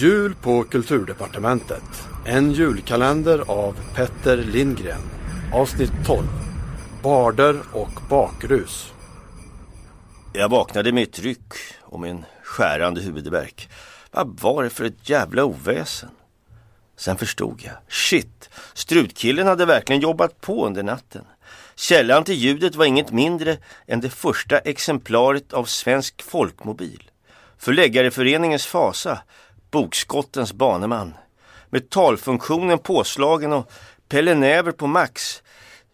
Jul 0.00 0.34
på 0.34 0.64
Kulturdepartementet. 0.64 2.08
En 2.26 2.52
julkalender 2.52 3.44
av 3.46 3.76
Petter 3.94 4.36
Lindgren. 4.36 5.00
Avsnitt 5.54 5.92
12. 6.06 6.26
Barder 7.02 7.56
och 7.72 8.00
bakrus. 8.10 8.92
Jag 10.32 10.48
vaknade 10.48 10.92
med 10.92 11.02
ett 11.02 11.18
ryck 11.18 11.52
och 11.80 12.00
med 12.00 12.10
en 12.10 12.24
skärande 12.42 13.00
huvudvärk. 13.00 13.68
Vad 14.10 14.40
var 14.40 14.62
det 14.62 14.70
för 14.70 14.84
ett 14.84 15.08
jävla 15.08 15.44
oväsen? 15.44 16.10
Sen 16.96 17.16
förstod 17.16 17.62
jag. 17.64 17.74
Shit, 17.88 18.50
strutkillen 18.74 19.46
hade 19.46 19.66
verkligen 19.66 20.02
jobbat 20.02 20.40
på 20.40 20.66
under 20.66 20.82
natten. 20.82 21.24
Källan 21.76 22.24
till 22.24 22.34
ljudet 22.34 22.74
var 22.74 22.84
inget 22.84 23.12
mindre 23.12 23.56
än 23.86 24.00
det 24.00 24.10
första 24.10 24.58
exemplaret 24.58 25.52
av 25.52 25.64
Svensk 25.64 26.22
Folkmobil. 26.22 27.10
Förläggareföreningens 27.58 28.66
fasa, 28.66 29.18
bokskottens 29.70 30.52
baneman. 30.52 31.14
Med 31.70 31.90
talfunktionen 31.90 32.78
påslagen 32.78 33.52
och 33.52 33.70
Pelle 34.08 34.34
Näver 34.34 34.72
på 34.72 34.86
max. 34.86 35.42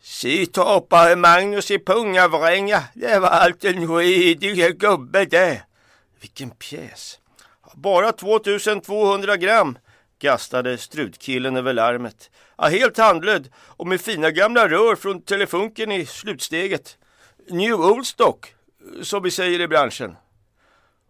Si 0.03 0.47
torpare 0.47 1.17
Magnus 1.17 1.71
i 1.71 1.79
Pungavränga, 1.79 2.83
det 2.95 3.19
var 3.19 3.29
allt 3.29 3.65
en 3.65 3.89
skidige 3.89 4.73
gubbe 4.73 5.25
det. 5.25 5.63
Vilken 6.21 6.51
pjäs. 6.51 7.19
Bara 7.75 8.13
2200 8.13 9.37
gram, 9.37 9.79
gastade 10.19 10.79
strutkillen 10.79 11.57
över 11.57 11.73
larmet. 11.73 12.31
Ja, 12.59 12.65
helt 12.65 12.99
handlöd 12.99 13.49
och 13.57 13.87
med 13.87 14.01
fina 14.01 14.31
gamla 14.31 14.69
rör 14.69 14.97
från 14.97 15.23
telefunken 15.23 15.93
i 15.93 16.07
slutsteget. 16.07 16.99
New 17.51 17.75
Old 17.75 18.07
Stock, 18.07 18.55
som 19.03 19.23
vi 19.23 19.31
säger 19.31 19.61
i 19.61 19.69
branschen. 19.69 20.17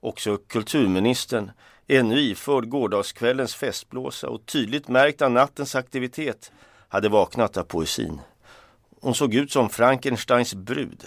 Också 0.05 0.37
kulturministern, 0.37 1.51
ännu 1.89 2.21
iförd 2.21 2.69
gårdagskvällens 2.69 3.55
festblåsa 3.55 4.29
och 4.29 4.47
tydligt 4.47 4.89
märkt 4.89 5.23
av 5.23 5.31
nattens 5.31 5.75
aktivitet, 5.75 6.53
hade 6.89 7.09
vaknat 7.09 7.57
av 7.57 7.63
poesin. 7.63 8.21
Hon 9.01 9.15
såg 9.15 9.35
ut 9.35 9.53
som 9.53 9.69
Frankensteins 9.69 10.55
brud. 10.55 11.07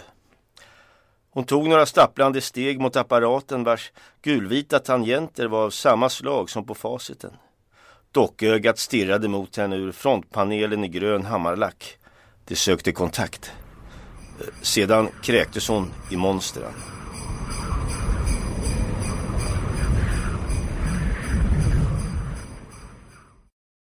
Hon 1.30 1.44
tog 1.44 1.68
några 1.68 1.86
stapplande 1.86 2.40
steg 2.40 2.80
mot 2.80 2.96
apparaten 2.96 3.64
vars 3.64 3.92
gulvita 4.22 4.78
tangenter 4.78 5.46
var 5.46 5.64
av 5.64 5.70
samma 5.70 6.08
slag 6.08 6.50
som 6.50 6.66
på 6.66 6.74
faciten. 6.74 7.32
Dockögat 8.12 8.78
stirrade 8.78 9.28
mot 9.28 9.56
henne 9.56 9.76
ur 9.76 9.92
frontpanelen 9.92 10.84
i 10.84 10.88
grön 10.88 11.24
hammarlack. 11.24 11.98
Det 12.44 12.56
sökte 12.56 12.92
kontakt. 12.92 13.52
Eh, 14.40 14.46
sedan 14.62 15.08
kräktes 15.22 15.68
hon 15.68 15.92
i 16.10 16.16
monstren. 16.16 16.97